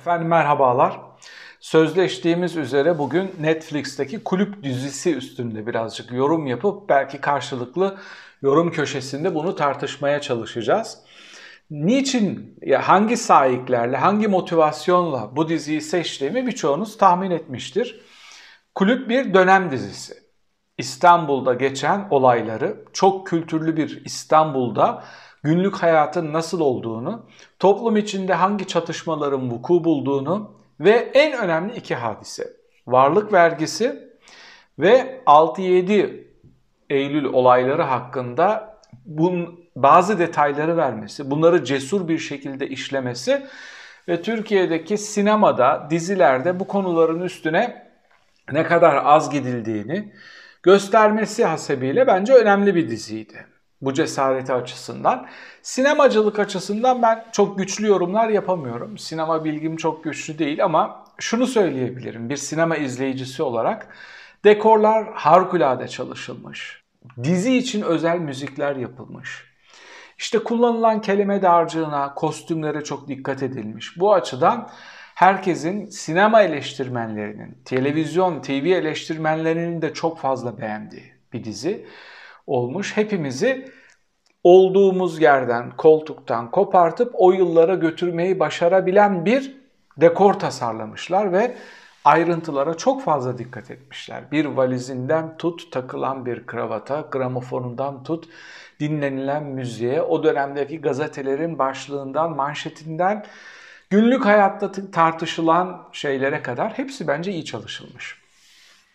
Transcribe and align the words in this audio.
Efendim 0.00 0.28
merhabalar. 0.28 1.00
Sözleştiğimiz 1.60 2.56
üzere 2.56 2.98
bugün 2.98 3.34
Netflix'teki 3.40 4.24
kulüp 4.24 4.62
dizisi 4.62 5.16
üstünde 5.16 5.66
birazcık 5.66 6.12
yorum 6.12 6.46
yapıp 6.46 6.88
belki 6.88 7.20
karşılıklı 7.20 7.98
yorum 8.42 8.70
köşesinde 8.70 9.34
bunu 9.34 9.56
tartışmaya 9.56 10.20
çalışacağız. 10.20 10.98
Niçin, 11.70 12.58
hangi 12.80 13.16
sahiplerle, 13.16 13.96
hangi 13.96 14.28
motivasyonla 14.28 15.36
bu 15.36 15.48
diziyi 15.48 15.80
seçtiğimi 15.80 16.46
birçoğunuz 16.46 16.96
tahmin 16.96 17.30
etmiştir. 17.30 18.00
Kulüp 18.74 19.08
bir 19.08 19.34
dönem 19.34 19.70
dizisi. 19.70 20.29
İstanbul'da 20.80 21.54
geçen 21.54 22.06
olayları, 22.10 22.84
çok 22.92 23.26
kültürlü 23.26 23.76
bir 23.76 24.04
İstanbul'da 24.04 25.04
günlük 25.42 25.76
hayatın 25.76 26.32
nasıl 26.32 26.60
olduğunu, 26.60 27.26
toplum 27.58 27.96
içinde 27.96 28.34
hangi 28.34 28.66
çatışmaların 28.66 29.50
vuku 29.50 29.84
bulduğunu 29.84 30.52
ve 30.80 31.10
en 31.14 31.38
önemli 31.38 31.76
iki 31.76 31.94
hadise. 31.94 32.56
Varlık 32.86 33.32
vergisi 33.32 34.10
ve 34.78 35.22
6-7 35.26 36.24
Eylül 36.90 37.24
olayları 37.24 37.82
hakkında 37.82 38.78
bun, 39.06 39.60
bazı 39.76 40.18
detayları 40.18 40.76
vermesi, 40.76 41.30
bunları 41.30 41.64
cesur 41.64 42.08
bir 42.08 42.18
şekilde 42.18 42.68
işlemesi 42.68 43.46
ve 44.08 44.22
Türkiye'deki 44.22 44.98
sinemada, 44.98 45.86
dizilerde 45.90 46.60
bu 46.60 46.66
konuların 46.66 47.20
üstüne 47.20 47.90
ne 48.52 48.62
kadar 48.62 49.02
az 49.04 49.30
gidildiğini 49.30 50.12
göstermesi 50.62 51.44
hasebiyle 51.44 52.06
bence 52.06 52.34
önemli 52.34 52.74
bir 52.74 52.90
diziydi 52.90 53.46
bu 53.80 53.94
cesareti 53.94 54.52
açısından. 54.52 55.26
Sinemacılık 55.62 56.38
açısından 56.38 57.02
ben 57.02 57.24
çok 57.32 57.58
güçlü 57.58 57.86
yorumlar 57.86 58.28
yapamıyorum. 58.28 58.98
Sinema 58.98 59.44
bilgim 59.44 59.76
çok 59.76 60.04
güçlü 60.04 60.38
değil 60.38 60.64
ama 60.64 61.04
şunu 61.18 61.46
söyleyebilirim 61.46 62.28
bir 62.28 62.36
sinema 62.36 62.76
izleyicisi 62.76 63.42
olarak. 63.42 63.88
Dekorlar 64.44 65.12
harikulade 65.14 65.88
çalışılmış. 65.88 66.84
Dizi 67.24 67.56
için 67.56 67.82
özel 67.82 68.18
müzikler 68.18 68.76
yapılmış. 68.76 69.50
İşte 70.18 70.38
kullanılan 70.38 71.00
kelime 71.00 71.42
dağarcığına, 71.42 72.14
kostümlere 72.14 72.84
çok 72.84 73.08
dikkat 73.08 73.42
edilmiş. 73.42 74.00
Bu 74.00 74.14
açıdan 74.14 74.70
herkesin 75.20 75.88
sinema 75.88 76.42
eleştirmenlerinin, 76.42 77.58
televizyon, 77.64 78.42
TV 78.42 78.52
eleştirmenlerinin 78.52 79.82
de 79.82 79.94
çok 79.94 80.18
fazla 80.18 80.58
beğendiği 80.60 81.12
bir 81.32 81.44
dizi 81.44 81.86
olmuş. 82.46 82.96
Hepimizi 82.96 83.68
olduğumuz 84.44 85.22
yerden, 85.22 85.70
koltuktan 85.76 86.50
kopartıp 86.50 87.12
o 87.14 87.32
yıllara 87.32 87.74
götürmeyi 87.74 88.40
başarabilen 88.40 89.24
bir 89.24 89.56
dekor 89.96 90.34
tasarlamışlar 90.34 91.32
ve 91.32 91.54
ayrıntılara 92.04 92.76
çok 92.76 93.02
fazla 93.02 93.38
dikkat 93.38 93.70
etmişler. 93.70 94.22
Bir 94.32 94.44
valizinden 94.44 95.36
tut 95.36 95.72
takılan 95.72 96.26
bir 96.26 96.46
kravata, 96.46 97.00
gramofonundan 97.10 98.02
tut 98.02 98.28
dinlenilen 98.80 99.42
müziğe, 99.44 100.02
o 100.02 100.24
dönemdeki 100.24 100.80
gazetelerin 100.80 101.58
başlığından, 101.58 102.36
manşetinden 102.36 103.24
günlük 103.90 104.24
hayatta 104.24 104.90
tartışılan 104.90 105.88
şeylere 105.92 106.42
kadar 106.42 106.78
hepsi 106.78 107.08
bence 107.08 107.32
iyi 107.32 107.44
çalışılmış. 107.44 108.20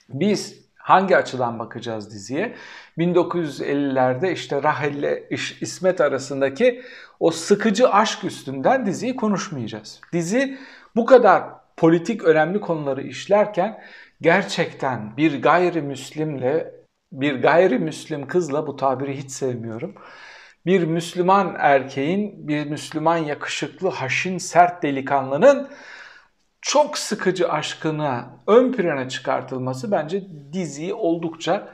Biz 0.09 0.65
Hangi 0.85 1.17
açıdan 1.17 1.59
bakacağız 1.59 2.11
diziye? 2.11 2.55
1950'lerde 2.97 4.31
işte 4.31 4.63
Rahel 4.63 4.93
ile 4.93 5.29
İsmet 5.61 6.01
arasındaki 6.01 6.81
o 7.19 7.31
sıkıcı 7.31 7.89
aşk 7.89 8.23
üstünden 8.23 8.85
diziyi 8.85 9.15
konuşmayacağız. 9.15 10.01
Dizi 10.13 10.57
bu 10.95 11.05
kadar 11.05 11.43
politik 11.77 12.23
önemli 12.23 12.61
konuları 12.61 13.01
işlerken 13.01 13.81
gerçekten 14.21 15.17
bir 15.17 15.41
gayrimüslimle 15.41 16.71
bir 17.11 17.41
gayrimüslim 17.41 18.27
kızla 18.27 18.67
bu 18.67 18.75
tabiri 18.75 19.17
hiç 19.17 19.31
sevmiyorum. 19.31 19.95
Bir 20.65 20.83
Müslüman 20.83 21.55
erkeğin, 21.59 22.47
bir 22.47 22.65
Müslüman 22.65 23.17
yakışıklı, 23.17 23.89
haşin, 23.89 24.37
sert 24.37 24.83
delikanlının 24.83 25.69
çok 26.61 26.97
sıkıcı 26.97 27.49
aşkına 27.49 28.39
ön 28.47 28.71
plana 28.71 29.09
çıkartılması 29.09 29.91
bence 29.91 30.23
diziyi 30.53 30.93
oldukça 30.93 31.67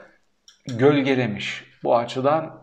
gölgelemiş. 0.66 1.64
Bu 1.84 1.96
açıdan 1.96 2.62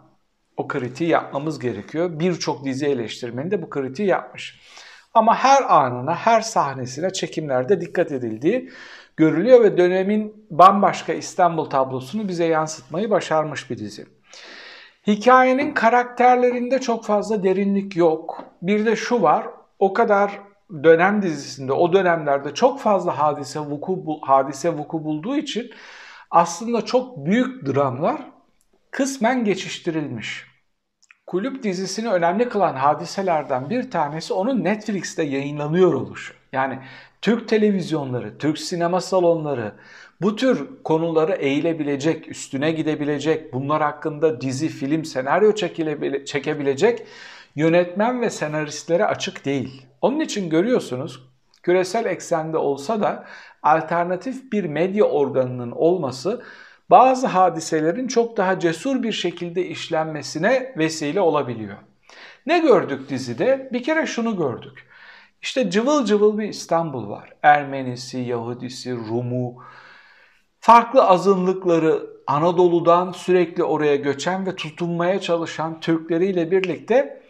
o 0.57 0.68
kritiği 0.68 1.09
yapmamız 1.09 1.59
gerekiyor. 1.59 2.19
Birçok 2.19 2.66
dizi 2.66 2.85
eleştirmeni 2.85 3.51
de 3.51 3.62
bu 3.62 3.69
kritiği 3.69 4.07
yapmış. 4.07 4.62
Ama 5.13 5.35
her 5.35 5.63
anına, 5.63 6.16
her 6.16 6.41
sahnesine 6.41 7.13
çekimlerde 7.13 7.81
dikkat 7.81 8.12
edildiği 8.12 8.69
görülüyor 9.18 9.63
ve 9.63 9.78
dönemin 9.78 10.47
bambaşka 10.50 11.13
İstanbul 11.13 11.66
tablosunu 11.66 12.28
bize 12.28 12.45
yansıtmayı 12.45 13.09
başarmış 13.09 13.69
bir 13.69 13.78
dizi. 13.78 14.19
Hikayenin 15.08 15.74
karakterlerinde 15.74 16.80
çok 16.80 17.06
fazla 17.06 17.44
derinlik 17.44 17.96
yok. 17.96 18.44
Bir 18.62 18.86
de 18.86 18.96
şu 18.96 19.22
var, 19.22 19.48
o 19.80 19.94
kadar 19.94 20.40
dönem 20.84 21.22
dizisinde 21.22 21.74
o 21.74 21.94
dönemlerde 21.94 22.54
çok 22.54 22.80
fazla 22.80 23.18
hadise 23.18 23.60
vuku 23.60 24.20
hadise 24.22 24.78
vuku 24.78 25.04
bulduğu 25.04 25.36
için 25.36 25.72
aslında 26.32 26.86
çok 26.86 27.26
büyük 27.26 27.66
dramlar 27.66 28.22
kısmen 28.92 29.46
geçiştirilmiş. 29.46 30.50
Kulüp 31.28 31.64
dizisini 31.64 32.10
önemli 32.10 32.50
kılan 32.50 32.76
hadiselerden 32.76 33.70
bir 33.70 33.92
tanesi 33.92 34.34
onun 34.34 34.64
Netflix'te 34.64 35.24
yayınlanıyor 35.24 35.94
oluşu. 35.94 36.34
Yani 36.54 36.80
Türk 37.22 37.48
televizyonları, 37.48 38.38
Türk 38.38 38.58
sinema 38.58 39.02
salonları 39.02 39.74
bu 40.22 40.35
tür 40.35 40.84
konuları 40.84 41.34
eğilebilecek, 41.34 42.31
üstüne 42.31 42.72
gidebilecek, 42.72 43.53
bunlar 43.53 43.81
hakkında 43.81 44.41
dizi, 44.41 44.68
film, 44.68 45.06
senaryo 45.06 45.56
çekebilecek 46.25 47.07
yönetmen 47.56 48.22
ve 48.22 48.30
senaristlere 48.30 49.06
açık 49.06 49.46
değil. 49.46 49.85
Onun 50.02 50.19
için 50.19 50.50
görüyorsunuz 50.50 51.24
küresel 51.63 52.06
eksende 52.06 52.57
olsa 52.57 53.02
da 53.02 53.25
alternatif 53.63 54.52
bir 54.52 54.63
medya 54.63 55.06
organının 55.06 55.72
olması 55.72 56.44
bazı 56.90 57.28
hadiselerin 57.28 58.07
çok 58.07 58.38
daha 58.38 58.59
cesur 58.59 59.03
bir 59.03 59.12
şekilde 59.12 59.66
işlenmesine 59.66 60.74
vesile 60.78 61.22
olabiliyor. 61.22 61.78
Ne 62.46 62.59
gördük 62.59 63.09
dizide? 63.09 63.69
Bir 63.74 63.84
kere 63.84 64.06
şunu 64.06 64.38
gördük. 64.38 64.86
İşte 65.41 65.69
cıvıl 65.69 66.06
cıvıl 66.06 66.38
bir 66.38 66.50
İstanbul 66.50 67.09
var. 67.09 67.34
Ermenisi, 67.44 68.18
Yahudisi, 68.18 68.96
Rumu, 68.96 69.63
farklı 70.69 71.03
azınlıkları 71.03 72.07
Anadolu'dan 72.28 73.12
sürekli 73.12 73.63
oraya 73.63 73.96
göçen 73.96 74.46
ve 74.46 74.56
tutunmaya 74.56 75.22
çalışan 75.22 75.80
Türkleriyle 75.80 76.52
birlikte 76.52 77.22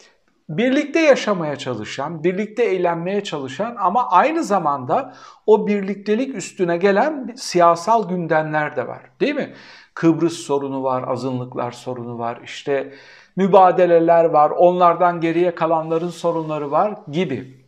birlikte 0.50 1.00
yaşamaya 1.00 1.55
çalışan, 1.55 2.23
birlikte 2.23 2.63
eğlenmeye 2.63 3.23
çalışan 3.23 3.75
ama 3.79 4.09
aynı 4.09 4.44
zamanda 4.44 5.13
o 5.45 5.67
birliktelik 5.67 6.35
üstüne 6.35 6.77
gelen 6.77 7.33
siyasal 7.35 8.09
gündemler 8.09 8.75
de 8.75 8.88
var. 8.88 9.01
Değil 9.19 9.35
mi? 9.35 9.53
Kıbrıs 9.94 10.33
sorunu 10.33 10.83
var, 10.83 11.03
azınlıklar 11.07 11.71
sorunu 11.71 12.19
var, 12.19 12.39
işte 12.44 12.94
mübadeleler 13.35 14.25
var, 14.25 14.50
onlardan 14.50 15.21
geriye 15.21 15.56
kalanların 15.56 16.09
sorunları 16.09 16.71
var 16.71 16.95
gibi. 17.11 17.66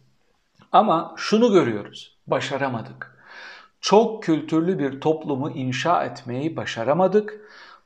Ama 0.72 1.14
şunu 1.18 1.52
görüyoruz, 1.52 2.18
başaramadık. 2.28 3.11
Çok 3.81 4.24
kültürlü 4.24 4.80
bir 4.80 5.02
toplumu 5.02 5.52
inşa 5.52 6.06
etmeyi 6.06 6.56
başaramadık 6.56 7.42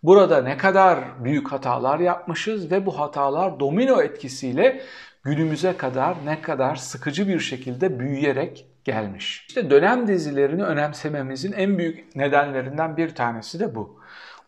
Burada 0.05 0.41
ne 0.41 0.57
kadar 0.57 1.23
büyük 1.23 1.51
hatalar 1.51 1.99
yapmışız 1.99 2.71
ve 2.71 2.85
bu 2.85 2.99
hatalar 2.99 3.59
domino 3.59 4.01
etkisiyle 4.01 4.81
günümüze 5.23 5.77
kadar 5.77 6.15
ne 6.25 6.41
kadar 6.41 6.75
sıkıcı 6.75 7.27
bir 7.27 7.39
şekilde 7.39 7.99
büyüyerek 7.99 8.65
gelmiş. 8.83 9.45
İşte 9.47 9.69
dönem 9.69 10.07
dizilerini 10.07 10.63
önemsememizin 10.63 11.51
en 11.51 11.77
büyük 11.77 12.15
nedenlerinden 12.15 12.97
bir 12.97 13.15
tanesi 13.15 13.59
de 13.59 13.75
bu. 13.75 13.99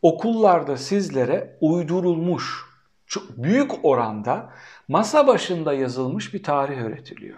Okullarda 0.02 0.78
sizlere 0.78 1.58
uydurulmuş, 1.62 2.66
çok 3.08 3.24
büyük 3.38 3.72
oranda 3.86 4.50
masa 4.88 5.28
başında 5.28 5.74
yazılmış 5.74 6.34
bir 6.34 6.44
tarih 6.44 6.82
öğretiliyor. 6.82 7.38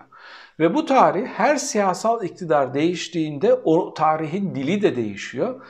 Ve 0.59 0.73
bu 0.73 0.85
tarih 0.85 1.27
her 1.27 1.55
siyasal 1.55 2.23
iktidar 2.23 2.73
değiştiğinde 2.73 3.53
o 3.53 3.93
tarihin 3.93 4.55
dili 4.55 4.81
de 4.81 4.95
değişiyor. 4.95 5.61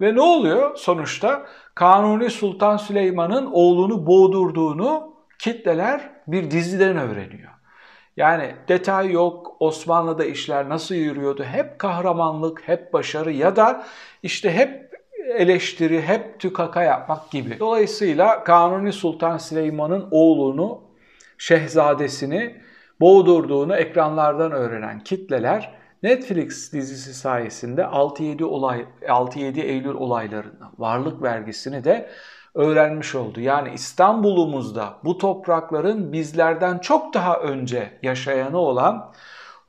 Ve 0.00 0.14
ne 0.14 0.20
oluyor 0.20 0.76
sonuçta? 0.76 1.46
Kanuni 1.74 2.30
Sultan 2.30 2.76
Süleyman'ın 2.76 3.46
oğlunu 3.52 4.06
boğdurduğunu 4.06 5.14
kitleler 5.38 6.10
bir 6.26 6.50
diziden 6.50 6.96
öğreniyor. 6.96 7.50
Yani 8.16 8.54
detay 8.68 9.12
yok, 9.12 9.56
Osmanlı'da 9.60 10.24
işler 10.24 10.68
nasıl 10.68 10.94
yürüyordu, 10.94 11.44
hep 11.44 11.78
kahramanlık, 11.78 12.68
hep 12.68 12.92
başarı 12.92 13.32
ya 13.32 13.56
da 13.56 13.86
işte 14.22 14.52
hep 14.52 14.88
eleştiri, 15.36 16.02
hep 16.02 16.40
tükaka 16.40 16.82
yapmak 16.82 17.30
gibi. 17.30 17.58
Dolayısıyla 17.58 18.44
Kanuni 18.44 18.92
Sultan 18.92 19.38
Süleyman'ın 19.38 20.08
oğlunu, 20.10 20.80
şehzadesini 21.38 22.56
boğdurduğunu 23.00 23.76
ekranlardan 23.76 24.52
öğrenen 24.52 25.00
kitleler 25.00 25.74
Netflix 26.02 26.72
dizisi 26.72 27.14
sayesinde 27.14 27.82
6-7 27.82 28.44
olay 28.44 28.86
6-7 29.02 29.60
Eylül 29.60 29.94
olaylarını, 29.94 30.66
varlık 30.78 31.22
vergisini 31.22 31.84
de 31.84 32.10
öğrenmiş 32.54 33.14
oldu. 33.14 33.40
Yani 33.40 33.70
İstanbul'umuzda 33.74 34.94
bu 35.04 35.18
toprakların 35.18 36.12
bizlerden 36.12 36.78
çok 36.78 37.14
daha 37.14 37.36
önce 37.36 37.98
yaşayanı 38.02 38.58
olan 38.58 39.12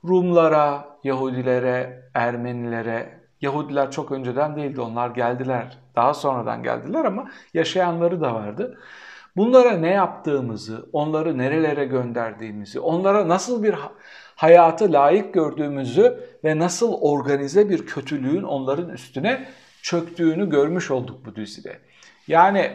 Rumlara, 0.08 0.84
Yahudilere, 1.04 2.02
Ermenilere, 2.14 3.20
Yahudiler 3.40 3.90
çok 3.90 4.12
önceden 4.12 4.56
değildi 4.56 4.80
onlar 4.80 5.10
geldiler. 5.10 5.78
Daha 5.96 6.14
sonradan 6.14 6.62
geldiler 6.62 7.04
ama 7.04 7.30
yaşayanları 7.54 8.20
da 8.20 8.34
vardı. 8.34 8.78
Bunlara 9.36 9.72
ne 9.72 9.90
yaptığımızı, 9.90 10.88
onları 10.92 11.38
nerelere 11.38 11.84
gönderdiğimizi, 11.84 12.80
onlara 12.80 13.28
nasıl 13.28 13.62
bir 13.62 13.74
hayatı 14.36 14.92
layık 14.92 15.34
gördüğümüzü 15.34 16.20
ve 16.44 16.58
nasıl 16.58 16.92
organize 17.00 17.70
bir 17.70 17.86
kötülüğün 17.86 18.42
onların 18.42 18.88
üstüne 18.88 19.48
çöktüğünü 19.82 20.50
görmüş 20.50 20.90
olduk 20.90 21.26
bu 21.26 21.36
dizide. 21.36 21.78
Yani 22.28 22.70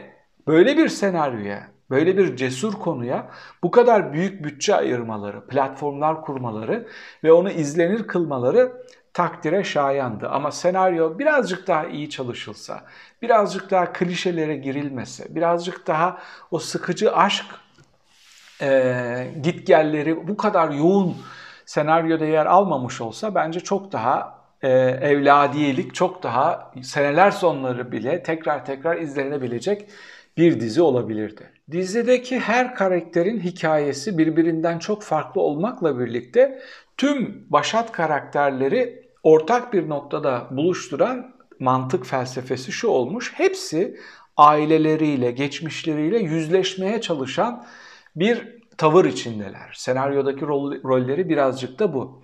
böyle 0.48 0.78
bir 0.78 0.90
senaryoya, 0.90 1.68
böyle 1.90 2.18
bir 2.18 2.36
cesur 2.36 2.74
konuya 2.74 3.30
bu 3.64 3.72
kadar 3.72 4.14
büyük 4.14 4.44
bütçe 4.44 4.76
ayırmaları, 4.76 5.48
platformlar 5.48 6.22
kurmaları 6.22 6.88
ve 7.24 7.32
onu 7.32 7.52
izlenir 7.52 8.08
kılmaları 8.08 8.72
takdire 9.16 9.64
şayandı. 9.64 10.30
Ama 10.30 10.52
senaryo 10.52 11.20
birazcık 11.20 11.68
daha 11.68 11.86
iyi 11.86 12.10
çalışılsa, 12.10 12.82
birazcık 13.22 13.72
daha 13.72 13.94
klişelere 13.94 14.56
girilmese, 14.56 15.36
birazcık 15.36 15.88
daha 15.88 16.18
o 16.52 16.60
sıkıcı 16.60 17.16
aşk 17.16 17.46
e, 18.62 19.28
gitgelleri 19.44 20.28
bu 20.28 20.38
kadar 20.38 20.70
yoğun 20.70 21.18
senaryoda 21.66 22.26
yer 22.26 22.46
almamış 22.46 23.02
olsa 23.02 23.36
bence 23.36 23.60
çok 23.60 23.92
daha 23.92 24.40
e, 24.62 24.70
evladiyelik, 25.02 25.96
çok 25.96 26.24
daha 26.24 26.72
seneler 26.84 27.32
sonları 27.32 27.92
bile 27.92 28.24
tekrar 28.24 28.66
tekrar 28.66 28.98
izlenebilecek 28.98 29.90
bir 30.38 30.60
dizi 30.60 30.82
olabilirdi. 30.82 31.52
Dizideki 31.72 32.40
her 32.40 32.76
karakterin 32.76 33.40
hikayesi 33.40 34.18
birbirinden 34.18 34.80
çok 34.80 35.04
farklı 35.04 35.42
olmakla 35.42 36.00
birlikte 36.00 36.62
tüm 36.98 37.46
başat 37.50 37.92
karakterleri 37.92 39.05
ortak 39.26 39.74
bir 39.74 39.90
noktada 39.90 40.48
buluşturan 40.52 41.36
mantık 41.60 42.06
felsefesi 42.06 42.72
şu 42.72 42.88
olmuş. 42.88 43.34
Hepsi 43.36 43.98
aileleriyle, 44.38 45.32
geçmişleriyle 45.32 46.20
yüzleşmeye 46.20 47.02
çalışan 47.02 47.66
bir 48.16 48.56
tavır 48.78 49.06
içindeler. 49.06 49.74
Senaryodaki 49.76 50.42
rol, 50.42 50.84
rolleri 50.84 51.30
birazcık 51.30 51.80
da 51.80 51.94
bu. 51.94 52.22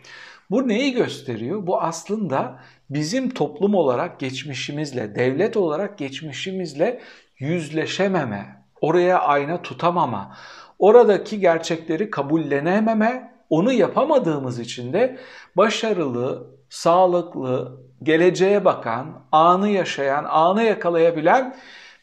Bu 0.51 0.68
neyi 0.68 0.94
gösteriyor? 0.94 1.68
Bu 1.68 1.81
aslında 1.81 2.59
bizim 2.89 3.30
toplum 3.30 3.75
olarak 3.75 4.19
geçmişimizle, 4.19 5.15
devlet 5.15 5.57
olarak 5.57 5.97
geçmişimizle 5.97 7.01
yüzleşememe, 7.39 8.63
oraya 8.81 9.19
ayna 9.19 9.62
tutamama, 9.62 10.38
oradaki 10.80 11.39
gerçekleri 11.39 12.09
kabullenememe, 12.09 13.33
onu 13.50 13.71
yapamadığımız 13.71 14.59
için 14.59 14.94
de 14.94 15.18
başarılı, 15.57 16.60
sağlıklı, 16.71 17.81
geleceğe 18.03 18.65
bakan, 18.65 19.25
anı 19.31 19.69
yaşayan, 19.69 20.23
anı 20.23 20.63
yakalayabilen 20.63 21.56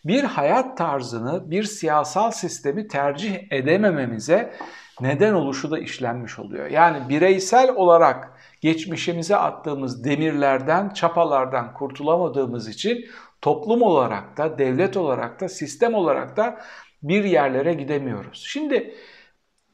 bir 0.04 0.24
hayat 0.24 0.78
tarzını, 0.78 1.50
bir 1.50 1.64
siyasal 1.64 2.30
sistemi 2.30 2.88
tercih 2.88 3.52
edemememize 3.52 4.54
neden 5.00 5.34
oluşu 5.34 5.70
da 5.70 5.78
işlenmiş 5.78 6.38
oluyor. 6.38 6.66
Yani 6.66 7.08
bireysel 7.08 7.74
olarak 7.74 8.32
geçmişimize 8.60 9.36
attığımız 9.36 10.04
demirlerden, 10.04 10.90
çapalardan 10.90 11.74
kurtulamadığımız 11.74 12.68
için 12.68 13.06
toplum 13.40 13.82
olarak 13.82 14.36
da, 14.36 14.58
devlet 14.58 14.96
olarak 14.96 15.40
da, 15.40 15.48
sistem 15.48 15.94
olarak 15.94 16.36
da 16.36 16.60
bir 17.02 17.24
yerlere 17.24 17.74
gidemiyoruz. 17.74 18.44
Şimdi 18.46 18.94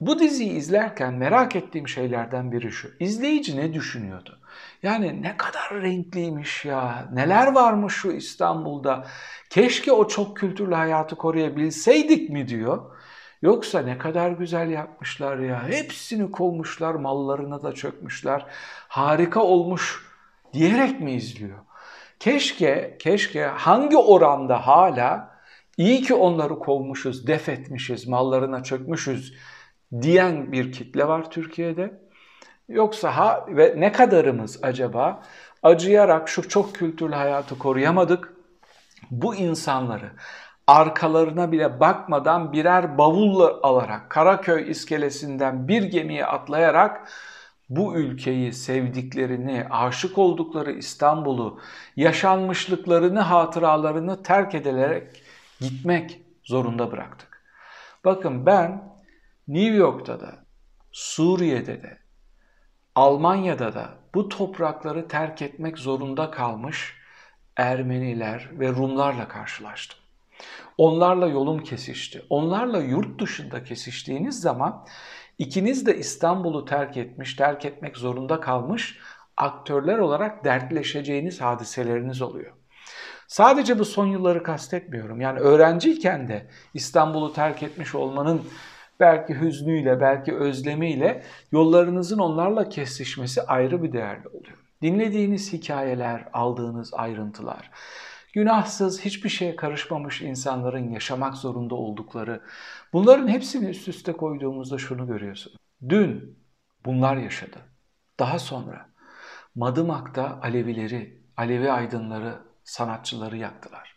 bu 0.00 0.18
diziyi 0.18 0.52
izlerken 0.52 1.14
merak 1.14 1.56
ettiğim 1.56 1.88
şeylerden 1.88 2.52
biri 2.52 2.72
şu. 2.72 2.88
İzleyici 3.00 3.56
ne 3.56 3.74
düşünüyordu? 3.74 4.38
Yani 4.82 5.22
ne 5.22 5.36
kadar 5.36 5.82
renkliymiş 5.82 6.64
ya. 6.64 7.08
Neler 7.12 7.52
varmış 7.52 7.94
şu 7.94 8.12
İstanbul'da. 8.12 9.06
Keşke 9.50 9.92
o 9.92 10.08
çok 10.08 10.36
kültürlü 10.36 10.74
hayatı 10.74 11.16
koruyabilseydik 11.16 12.30
mi 12.30 12.48
diyor. 12.48 12.96
Yoksa 13.42 13.80
ne 13.80 13.98
kadar 13.98 14.30
güzel 14.30 14.70
yapmışlar 14.70 15.38
ya. 15.38 15.68
Hepsini 15.68 16.30
kovmuşlar, 16.30 16.94
mallarına 16.94 17.62
da 17.62 17.72
çökmüşler. 17.72 18.46
Harika 18.88 19.42
olmuş 19.42 20.02
diyerek 20.52 21.00
mi 21.00 21.12
izliyor? 21.12 21.58
Keşke, 22.20 22.96
keşke 23.00 23.44
hangi 23.44 23.96
oranda 23.96 24.66
hala 24.66 25.34
iyi 25.76 26.02
ki 26.02 26.14
onları 26.14 26.58
kovmuşuz, 26.58 27.26
def 27.26 27.48
etmişiz, 27.48 28.06
mallarına 28.08 28.62
çökmüşüz 28.62 29.34
diyen 30.02 30.52
bir 30.52 30.72
kitle 30.72 31.08
var 31.08 31.30
Türkiye'de. 31.30 32.03
Yoksa 32.68 33.16
ha 33.16 33.46
ve 33.48 33.74
ne 33.76 33.92
kadarımız 33.92 34.58
acaba 34.62 35.22
acıyarak 35.62 36.28
şu 36.28 36.48
çok 36.48 36.74
kültürlü 36.74 37.14
hayatı 37.14 37.58
koruyamadık. 37.58 38.34
Bu 39.10 39.34
insanları 39.34 40.10
arkalarına 40.66 41.52
bile 41.52 41.80
bakmadan 41.80 42.52
birer 42.52 42.98
bavulla 42.98 43.60
alarak 43.62 44.10
Karaköy 44.10 44.70
iskelesinden 44.70 45.68
bir 45.68 45.82
gemiye 45.82 46.26
atlayarak 46.26 47.08
bu 47.68 47.96
ülkeyi, 47.96 48.52
sevdiklerini, 48.52 49.66
aşık 49.70 50.18
oldukları 50.18 50.72
İstanbul'u, 50.72 51.60
yaşanmışlıklarını, 51.96 53.20
hatıralarını 53.20 54.22
terk 54.22 54.54
edilerek 54.54 55.22
gitmek 55.60 56.20
zorunda 56.44 56.92
bıraktık. 56.92 57.44
Bakın 58.04 58.46
ben 58.46 58.94
New 59.48 59.74
York'ta 59.74 60.20
da, 60.20 60.44
Suriye'de 60.92 61.82
de, 61.82 61.98
Almanya'da 62.94 63.74
da 63.74 63.94
bu 64.14 64.28
toprakları 64.28 65.08
terk 65.08 65.42
etmek 65.42 65.78
zorunda 65.78 66.30
kalmış 66.30 66.94
Ermeniler 67.56 68.48
ve 68.52 68.68
Rumlarla 68.68 69.28
karşılaştım. 69.28 69.98
Onlarla 70.78 71.26
yolum 71.26 71.62
kesişti. 71.62 72.24
Onlarla 72.30 72.78
yurt 72.78 73.20
dışında 73.20 73.64
kesiştiğiniz 73.64 74.40
zaman 74.40 74.86
ikiniz 75.38 75.86
de 75.86 75.98
İstanbul'u 75.98 76.64
terk 76.64 76.96
etmiş, 76.96 77.34
terk 77.36 77.64
etmek 77.64 77.96
zorunda 77.96 78.40
kalmış 78.40 78.98
aktörler 79.36 79.98
olarak 79.98 80.44
dertleşeceğiniz 80.44 81.40
hadiseleriniz 81.40 82.22
oluyor. 82.22 82.52
Sadece 83.26 83.78
bu 83.78 83.84
son 83.84 84.06
yılları 84.06 84.42
kastetmiyorum. 84.42 85.20
Yani 85.20 85.38
öğrenciyken 85.38 86.28
de 86.28 86.46
İstanbul'u 86.74 87.32
terk 87.32 87.62
etmiş 87.62 87.94
olmanın 87.94 88.42
belki 89.00 89.40
hüznüyle, 89.40 90.00
belki 90.00 90.34
özlemiyle 90.34 91.22
yollarınızın 91.52 92.18
onlarla 92.18 92.68
kesişmesi 92.68 93.42
ayrı 93.42 93.82
bir 93.82 93.92
değerli 93.92 94.28
oluyor. 94.28 94.58
Dinlediğiniz 94.82 95.52
hikayeler, 95.52 96.28
aldığınız 96.32 96.94
ayrıntılar, 96.94 97.70
günahsız, 98.32 99.04
hiçbir 99.04 99.28
şeye 99.28 99.56
karışmamış 99.56 100.22
insanların 100.22 100.90
yaşamak 100.90 101.34
zorunda 101.34 101.74
oldukları, 101.74 102.40
bunların 102.92 103.28
hepsini 103.28 103.68
üst 103.70 103.88
üste 103.88 104.12
koyduğumuzda 104.12 104.78
şunu 104.78 105.06
görüyorsunuz. 105.06 105.56
Dün 105.88 106.38
bunlar 106.84 107.16
yaşadı. 107.16 107.58
Daha 108.18 108.38
sonra 108.38 108.86
Madımak'ta 109.54 110.38
Alevileri, 110.42 111.22
Alevi 111.36 111.70
aydınları, 111.72 112.34
sanatçıları 112.64 113.36
yaktılar. 113.36 113.93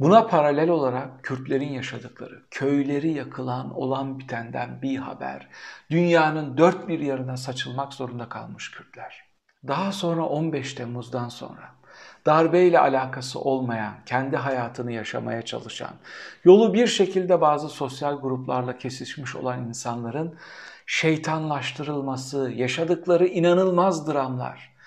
Buna 0.00 0.26
paralel 0.26 0.70
olarak 0.70 1.24
Kürtlerin 1.24 1.72
yaşadıkları, 1.72 2.42
köyleri 2.50 3.12
yakılan, 3.12 3.74
olan 3.78 4.18
bitenden 4.18 4.82
bir 4.82 4.96
haber, 4.96 5.48
dünyanın 5.90 6.58
dört 6.58 6.88
bir 6.88 6.98
yarına 6.98 7.36
saçılmak 7.36 7.94
zorunda 7.94 8.28
kalmış 8.28 8.70
Kürtler. 8.70 9.24
Daha 9.68 9.92
sonra 9.92 10.26
15 10.26 10.74
Temmuz'dan 10.74 11.28
sonra 11.28 11.68
darbeyle 12.26 12.78
alakası 12.78 13.40
olmayan, 13.40 13.94
kendi 14.06 14.36
hayatını 14.36 14.92
yaşamaya 14.92 15.42
çalışan, 15.42 15.92
yolu 16.44 16.74
bir 16.74 16.86
şekilde 16.86 17.40
bazı 17.40 17.68
sosyal 17.68 18.20
gruplarla 18.20 18.78
kesişmiş 18.78 19.36
olan 19.36 19.68
insanların 19.68 20.38
şeytanlaştırılması, 20.86 22.52
yaşadıkları 22.56 23.26
inanılmaz 23.26 24.12
dramlar. 24.12 24.77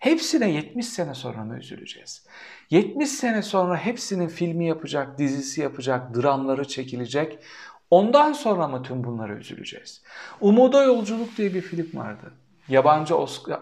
Hepsine 0.00 0.50
70 0.50 0.86
sene 0.86 1.14
sonra 1.14 1.44
mı 1.44 1.58
üzüleceğiz? 1.58 2.26
70 2.70 3.08
sene 3.08 3.42
sonra 3.42 3.76
hepsinin 3.76 4.28
filmi 4.28 4.66
yapacak, 4.66 5.18
dizisi 5.18 5.60
yapacak, 5.60 6.14
dramları 6.14 6.68
çekilecek. 6.68 7.38
Ondan 7.90 8.32
sonra 8.32 8.68
mı 8.68 8.82
tüm 8.82 9.04
bunlara 9.04 9.32
üzüleceğiz? 9.32 10.02
Umuda 10.40 10.84
Yolculuk 10.84 11.36
diye 11.36 11.54
bir 11.54 11.60
film 11.60 11.88
vardı. 11.94 12.32
Yabancı 12.68 13.16
Oscar 13.16 13.60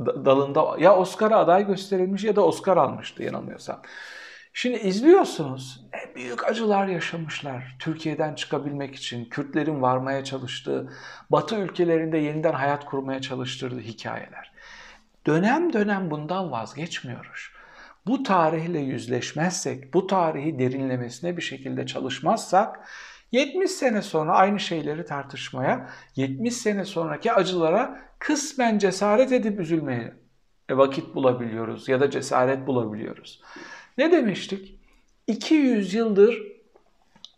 dalında 0.00 0.76
ya 0.78 0.96
Oscar'a 0.96 1.38
aday 1.38 1.66
gösterilmiş 1.66 2.24
ya 2.24 2.36
da 2.36 2.46
Oscar 2.46 2.76
almıştı 2.76 3.22
yanılmıyorsam. 3.22 3.82
Şimdi 4.52 4.76
izliyorsunuz 4.76 5.86
ne 5.92 6.14
büyük 6.14 6.48
acılar 6.48 6.86
yaşamışlar 6.86 7.76
Türkiye'den 7.78 8.34
çıkabilmek 8.34 8.94
için. 8.94 9.24
Kürtlerin 9.24 9.82
varmaya 9.82 10.24
çalıştığı, 10.24 10.92
Batı 11.30 11.56
ülkelerinde 11.56 12.18
yeniden 12.18 12.52
hayat 12.52 12.84
kurmaya 12.84 13.20
çalıştırdığı 13.20 13.80
hikayeler. 13.80 14.55
Dönem 15.26 15.72
dönem 15.72 16.10
bundan 16.10 16.50
vazgeçmiyoruz. 16.50 17.50
Bu 18.06 18.22
tarihle 18.22 18.78
yüzleşmezsek, 18.78 19.94
bu 19.94 20.06
tarihi 20.06 20.58
derinlemesine 20.58 21.36
bir 21.36 21.42
şekilde 21.42 21.86
çalışmazsak 21.86 22.88
70 23.32 23.70
sene 23.70 24.02
sonra 24.02 24.34
aynı 24.34 24.60
şeyleri 24.60 25.04
tartışmaya, 25.04 25.90
70 26.16 26.54
sene 26.54 26.84
sonraki 26.84 27.32
acılara 27.32 28.00
kısmen 28.18 28.78
cesaret 28.78 29.32
edip 29.32 29.60
üzülmeye 29.60 30.14
vakit 30.70 31.14
bulabiliyoruz 31.14 31.88
ya 31.88 32.00
da 32.00 32.10
cesaret 32.10 32.66
bulabiliyoruz. 32.66 33.42
Ne 33.98 34.12
demiştik? 34.12 34.80
200 35.26 35.94
yıldır 35.94 36.42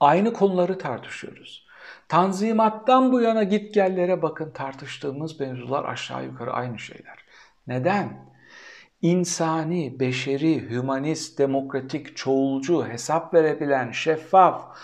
aynı 0.01 0.33
konuları 0.33 0.79
tartışıyoruz. 0.79 1.69
Tanzimattan 2.09 3.13
bu 3.13 3.21
yana 3.21 3.43
git 3.43 3.75
gellere 3.75 4.23
bakın 4.23 4.51
tartıştığımız 4.51 5.41
mevzular 5.41 5.85
aşağı 5.85 6.25
yukarı 6.25 6.53
aynı 6.53 6.79
şeyler. 6.79 7.28
Neden? 7.69 8.29
İnsani, 9.03 10.01
beşeri, 10.01 10.71
hümanist, 10.71 11.39
demokratik, 11.39 12.17
çoğulcu, 12.17 12.87
hesap 12.87 13.35
verebilen, 13.35 13.91
şeffaf 13.91 14.77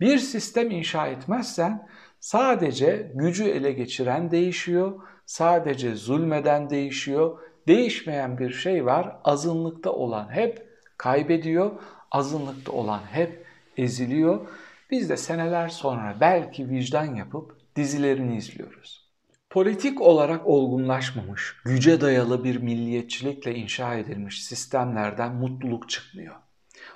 bir 0.00 0.18
sistem 0.18 0.70
inşa 0.70 1.06
etmezsen 1.06 1.88
sadece 2.20 3.12
gücü 3.14 3.44
ele 3.44 3.72
geçiren 3.72 4.30
değişiyor, 4.30 5.00
sadece 5.26 5.94
zulmeden 5.94 6.70
değişiyor. 6.70 7.38
Değişmeyen 7.68 8.38
bir 8.38 8.50
şey 8.50 8.86
var. 8.86 9.16
Azınlıkta 9.24 9.92
olan 9.92 10.28
hep 10.32 10.68
kaybediyor, 10.96 11.70
azınlıkta 12.10 12.72
olan 12.72 13.00
hep 13.10 13.46
eziliyor. 13.76 14.48
Biz 14.90 15.10
de 15.10 15.16
seneler 15.16 15.68
sonra 15.68 16.16
belki 16.20 16.70
vicdan 16.70 17.14
yapıp 17.14 17.76
dizilerini 17.76 18.36
izliyoruz. 18.36 19.07
Politik 19.50 20.00
olarak 20.00 20.46
olgunlaşmamış, 20.46 21.56
güce 21.64 22.00
dayalı 22.00 22.44
bir 22.44 22.56
milliyetçilikle 22.56 23.54
inşa 23.54 23.94
edilmiş 23.94 24.44
sistemlerden 24.44 25.34
mutluluk 25.34 25.88
çıkmıyor. 25.88 26.34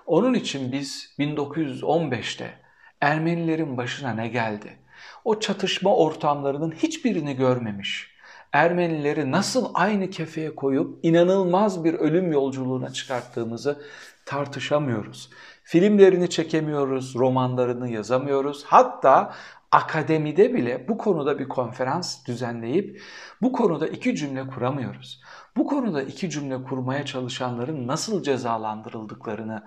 Onun 0.07 0.35
için 0.35 0.73
biz 0.73 1.15
1915'te 1.19 2.63
Ermenilerin 3.01 3.77
başına 3.77 4.15
ne 4.15 4.29
geldi? 4.29 4.79
O 5.25 5.41
çatışma 5.41 5.97
ortamlarının 5.97 6.71
hiçbirini 6.71 7.37
görmemiş. 7.37 8.11
Ermenileri 8.53 9.31
nasıl 9.31 9.71
aynı 9.75 10.11
kefeye 10.11 10.55
koyup 10.55 10.99
inanılmaz 11.03 11.85
bir 11.85 11.95
ölüm 11.95 12.33
yolculuğuna 12.33 12.93
çıkarttığımızı 12.93 13.83
tartışamıyoruz. 14.27 15.31
Filmlerini 15.65 16.31
çekemiyoruz, 16.31 17.15
romanlarını 17.15 17.89
yazamıyoruz. 17.89 18.65
Hatta 18.65 19.35
akademide 19.73 20.55
bile 20.55 20.89
bu 20.89 20.99
konuda 20.99 21.39
bir 21.39 21.49
konferans 21.49 22.27
düzenleyip 22.27 23.03
bu 23.43 23.53
konuda 23.53 23.89
iki 23.89 24.17
cümle 24.17 24.47
kuramıyoruz. 24.47 25.21
Bu 25.57 25.67
konuda 25.67 26.03
iki 26.03 26.31
cümle 26.31 26.63
kurmaya 26.63 27.05
çalışanların 27.05 27.87
nasıl 27.87 28.23
cezalandırıldıklarını, 28.23 29.65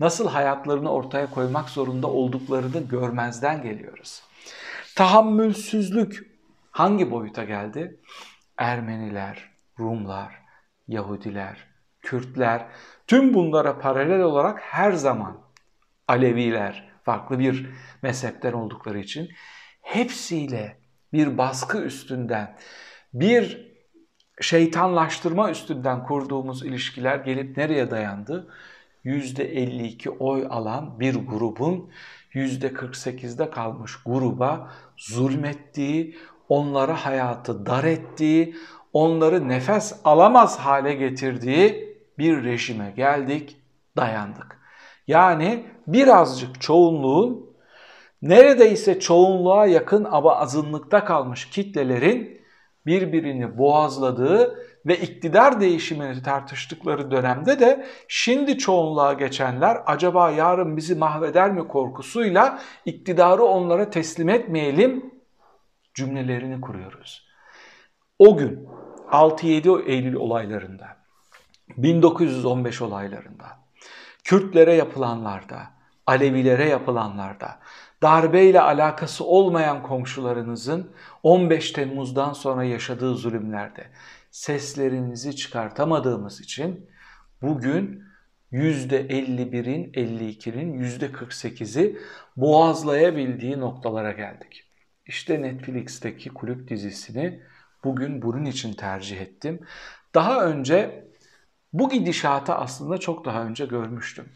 nasıl 0.00 0.28
hayatlarını 0.28 0.90
ortaya 0.90 1.30
koymak 1.30 1.68
zorunda 1.68 2.06
olduklarını 2.06 2.80
görmezden 2.88 3.62
geliyoruz. 3.62 4.22
Tahammülsüzlük 4.96 6.36
hangi 6.70 7.10
boyuta 7.10 7.44
geldi? 7.44 8.00
Ermeniler, 8.58 9.50
Rumlar, 9.78 10.42
Yahudiler, 10.88 11.66
Kürtler 12.00 12.66
tüm 13.06 13.34
bunlara 13.34 13.78
paralel 13.78 14.20
olarak 14.20 14.60
her 14.60 14.92
zaman 14.92 15.36
Aleviler 16.08 16.95
farklı 17.06 17.38
bir 17.38 17.66
mezhepten 18.02 18.52
oldukları 18.52 18.98
için 18.98 19.28
hepsiyle 19.82 20.76
bir 21.12 21.38
baskı 21.38 21.78
üstünden, 21.78 22.56
bir 23.14 23.66
şeytanlaştırma 24.40 25.50
üstünden 25.50 26.04
kurduğumuz 26.04 26.66
ilişkiler 26.66 27.16
gelip 27.16 27.56
nereye 27.56 27.90
dayandı? 27.90 28.48
%52 29.04 30.08
oy 30.08 30.46
alan 30.50 31.00
bir 31.00 31.14
grubun 31.14 31.90
%48'de 32.34 33.50
kalmış 33.50 33.92
gruba 34.06 34.72
zulmettiği, 34.96 36.16
onlara 36.48 37.04
hayatı 37.04 37.66
dar 37.66 37.84
ettiği, 37.84 38.56
onları 38.92 39.48
nefes 39.48 40.00
alamaz 40.04 40.58
hale 40.58 40.94
getirdiği 40.94 41.98
bir 42.18 42.44
rejime 42.44 42.90
geldik, 42.96 43.56
dayandık. 43.96 44.65
Yani 45.06 45.64
birazcık 45.86 46.60
çoğunluğun 46.60 47.56
neredeyse 48.22 49.00
çoğunluğa 49.00 49.66
yakın 49.66 50.04
ama 50.04 50.36
azınlıkta 50.36 51.04
kalmış 51.04 51.50
kitlelerin 51.50 52.40
birbirini 52.86 53.58
boğazladığı 53.58 54.66
ve 54.86 54.96
iktidar 54.96 55.60
değişimini 55.60 56.22
tartıştıkları 56.22 57.10
dönemde 57.10 57.60
de 57.60 57.86
şimdi 58.08 58.58
çoğunluğa 58.58 59.12
geçenler 59.12 59.82
acaba 59.86 60.30
yarın 60.30 60.76
bizi 60.76 60.94
mahveder 60.94 61.52
mi 61.52 61.68
korkusuyla 61.68 62.58
iktidarı 62.84 63.42
onlara 63.42 63.90
teslim 63.90 64.28
etmeyelim 64.28 65.14
cümlelerini 65.94 66.60
kuruyoruz. 66.60 67.26
O 68.18 68.36
gün 68.36 68.68
6-7 69.10 69.84
Eylül 69.84 70.14
olaylarında, 70.14 70.96
1915 71.76 72.82
olaylarında, 72.82 73.46
Kürtlere 74.26 74.74
yapılanlarda, 74.74 75.70
Alevilere 76.06 76.68
yapılanlarda, 76.68 77.58
darbeyle 78.02 78.60
alakası 78.60 79.24
olmayan 79.24 79.82
komşularınızın 79.82 80.92
15 81.22 81.70
Temmuz'dan 81.70 82.32
sonra 82.32 82.64
yaşadığı 82.64 83.14
zulümlerde 83.14 83.86
seslerinizi 84.30 85.36
çıkartamadığımız 85.36 86.40
için 86.40 86.90
bugün 87.42 88.02
%51'in, 88.52 89.92
52'nin, 89.92 90.82
%48'i 90.82 91.98
boğazlayabildiği 92.36 93.60
noktalara 93.60 94.12
geldik. 94.12 94.64
İşte 95.06 95.42
Netflix'teki 95.42 96.28
kulüp 96.28 96.68
dizisini 96.68 97.42
bugün 97.84 98.22
bunun 98.22 98.44
için 98.44 98.72
tercih 98.72 99.20
ettim. 99.20 99.60
Daha 100.14 100.46
önce 100.46 101.05
bu 101.78 101.90
gidişatı 101.90 102.54
aslında 102.54 102.98
çok 102.98 103.24
daha 103.24 103.42
önce 103.42 103.66
görmüştüm. 103.66 104.28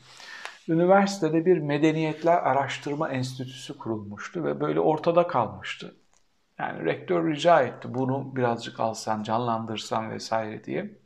Üniversitede 0.68 1.46
bir 1.46 1.58
medeniyetler 1.58 2.36
araştırma 2.36 3.08
enstitüsü 3.08 3.78
kurulmuştu 3.78 4.44
ve 4.44 4.60
böyle 4.60 4.80
ortada 4.80 5.26
kalmıştı. 5.26 5.94
Yani 6.58 6.84
rektör 6.84 7.30
rica 7.30 7.62
etti 7.62 7.94
bunu 7.94 8.36
birazcık 8.36 8.80
alsan, 8.80 9.22
canlandırsan 9.22 10.10
vesaire 10.10 10.64
diye. 10.64 10.98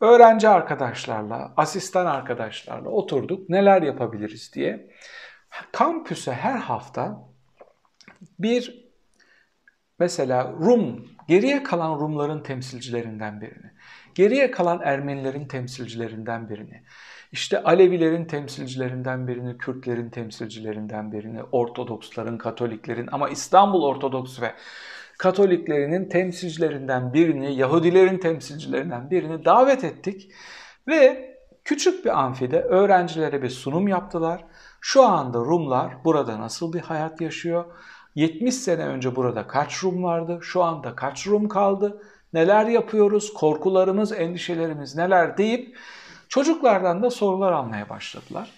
Öğrenci 0.00 0.48
arkadaşlarla, 0.48 1.52
asistan 1.56 2.06
arkadaşlarla 2.06 2.88
oturduk 2.88 3.48
neler 3.48 3.82
yapabiliriz 3.82 4.52
diye. 4.54 4.90
Kampüse 5.72 6.32
her 6.32 6.56
hafta 6.58 7.28
bir 8.38 8.84
mesela 9.98 10.52
Rum, 10.52 11.08
geriye 11.28 11.62
kalan 11.62 12.00
Rumların 12.00 12.42
temsilcilerinden 12.42 13.40
birini, 13.40 13.70
geriye 14.14 14.50
kalan 14.50 14.80
Ermenilerin 14.84 15.48
temsilcilerinden 15.48 16.48
birini, 16.48 16.82
işte 17.32 17.62
Alevilerin 17.62 18.24
temsilcilerinden 18.24 19.28
birini, 19.28 19.58
Kürtlerin 19.58 20.10
temsilcilerinden 20.10 21.12
birini, 21.12 21.42
Ortodoksların, 21.42 22.38
Katoliklerin 22.38 23.08
ama 23.12 23.28
İstanbul 23.28 23.82
Ortodoks 23.82 24.40
ve 24.40 24.54
Katoliklerinin 25.18 26.08
temsilcilerinden 26.08 27.14
birini, 27.14 27.54
Yahudilerin 27.56 28.18
temsilcilerinden 28.18 29.10
birini 29.10 29.44
davet 29.44 29.84
ettik 29.84 30.32
ve 30.88 31.30
küçük 31.64 32.04
bir 32.04 32.20
amfide 32.20 32.60
öğrencilere 32.60 33.42
bir 33.42 33.50
sunum 33.50 33.88
yaptılar. 33.88 34.44
Şu 34.80 35.02
anda 35.02 35.38
Rumlar 35.38 36.04
burada 36.04 36.40
nasıl 36.40 36.72
bir 36.72 36.80
hayat 36.80 37.20
yaşıyor? 37.20 37.64
70 38.14 38.54
sene 38.54 38.86
önce 38.86 39.16
burada 39.16 39.46
kaç 39.46 39.84
Rum 39.84 40.02
vardı? 40.02 40.38
Şu 40.42 40.62
anda 40.62 40.96
kaç 40.96 41.26
Rum 41.26 41.48
kaldı? 41.48 42.02
Neler 42.34 42.66
yapıyoruz? 42.66 43.32
Korkularımız, 43.32 44.12
endişelerimiz 44.12 44.96
neler 44.96 45.38
deyip 45.38 45.78
çocuklardan 46.28 47.02
da 47.02 47.10
sorular 47.10 47.52
almaya 47.52 47.88
başladılar. 47.88 48.50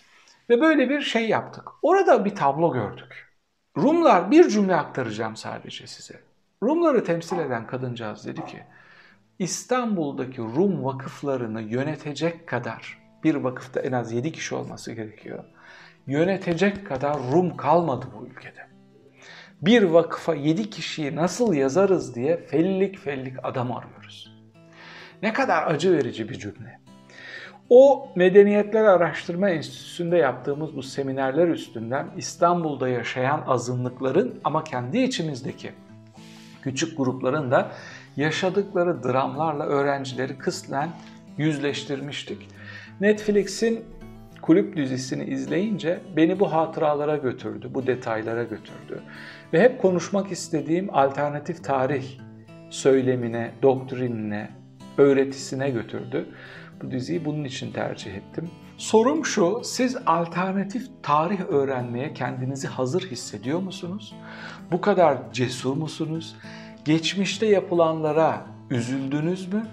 Ve 0.50 0.60
böyle 0.60 0.90
bir 0.90 1.00
şey 1.00 1.28
yaptık. 1.28 1.68
Orada 1.82 2.24
bir 2.24 2.34
tablo 2.34 2.72
gördük. 2.72 3.32
Rumlar 3.76 4.30
bir 4.30 4.48
cümle 4.48 4.76
aktaracağım 4.76 5.36
sadece 5.36 5.86
size. 5.86 6.20
Rumları 6.62 7.04
temsil 7.04 7.38
eden 7.38 7.66
kadıncağız 7.66 8.26
dedi 8.26 8.46
ki 8.46 8.62
İstanbul'daki 9.38 10.40
Rum 10.40 10.84
vakıflarını 10.84 11.62
yönetecek 11.62 12.46
kadar 12.46 12.98
bir 13.24 13.34
vakıfta 13.34 13.80
en 13.80 13.92
az 13.92 14.12
7 14.12 14.32
kişi 14.32 14.54
olması 14.54 14.92
gerekiyor. 14.92 15.44
Yönetecek 16.06 16.86
kadar 16.86 17.16
Rum 17.32 17.56
kalmadı 17.56 18.06
bu 18.18 18.26
ülkede 18.26 18.75
bir 19.62 19.82
vakıfa 19.82 20.34
yedi 20.34 20.70
kişiyi 20.70 21.16
nasıl 21.16 21.54
yazarız 21.54 22.14
diye 22.14 22.36
fellik 22.36 22.98
fellik 22.98 23.34
adam 23.42 23.72
arıyoruz. 23.72 24.36
Ne 25.22 25.32
kadar 25.32 25.66
acı 25.66 25.92
verici 25.92 26.28
bir 26.28 26.38
cümle. 26.38 26.78
O 27.70 28.08
Medeniyetler 28.16 28.84
Araştırma 28.84 29.50
Enstitüsü'nde 29.50 30.16
yaptığımız 30.16 30.76
bu 30.76 30.82
seminerler 30.82 31.48
üstünden 31.48 32.06
İstanbul'da 32.16 32.88
yaşayan 32.88 33.44
azınlıkların 33.46 34.40
ama 34.44 34.64
kendi 34.64 34.98
içimizdeki 34.98 35.72
küçük 36.62 36.96
grupların 36.98 37.50
da 37.50 37.72
yaşadıkları 38.16 39.02
dramlarla 39.02 39.64
öğrencileri 39.64 40.38
kısmen 40.38 40.88
yüzleştirmiştik. 41.38 42.48
Netflix'in 43.00 43.84
kulüp 44.42 44.76
dizisini 44.76 45.24
izleyince 45.24 46.00
beni 46.16 46.40
bu 46.40 46.52
hatıralara 46.52 47.16
götürdü, 47.16 47.70
bu 47.74 47.86
detaylara 47.86 48.42
götürdü. 48.42 49.02
Ve 49.52 49.60
hep 49.62 49.82
konuşmak 49.82 50.32
istediğim 50.32 50.94
alternatif 50.94 51.64
tarih 51.64 52.04
söylemine, 52.70 53.52
doktrinine, 53.62 54.50
öğretisine 54.98 55.70
götürdü. 55.70 56.26
Bu 56.82 56.90
diziyi 56.90 57.24
bunun 57.24 57.44
için 57.44 57.72
tercih 57.72 58.14
ettim. 58.14 58.50
Sorum 58.78 59.24
şu, 59.24 59.60
siz 59.64 59.96
alternatif 60.06 60.88
tarih 61.02 61.40
öğrenmeye 61.40 62.14
kendinizi 62.14 62.68
hazır 62.68 63.02
hissediyor 63.02 63.58
musunuz? 63.58 64.14
Bu 64.72 64.80
kadar 64.80 65.32
cesur 65.32 65.76
musunuz? 65.76 66.36
Geçmişte 66.84 67.46
yapılanlara 67.46 68.46
üzüldünüz 68.70 69.52
mü? 69.52 69.66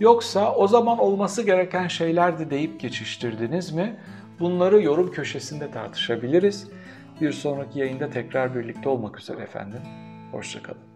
Yoksa 0.00 0.54
o 0.54 0.68
zaman 0.68 0.98
olması 0.98 1.42
gereken 1.42 1.88
şeylerdi 1.88 2.50
deyip 2.50 2.80
geçiştirdiniz 2.80 3.72
mi? 3.72 3.96
Bunları 4.40 4.82
yorum 4.82 5.10
köşesinde 5.10 5.70
tartışabiliriz. 5.70 6.68
Bir 7.20 7.32
sonraki 7.32 7.78
yayında 7.78 8.10
tekrar 8.10 8.54
birlikte 8.54 8.88
olmak 8.88 9.20
üzere 9.20 9.42
efendim. 9.42 9.80
Hoşçakalın. 10.32 10.93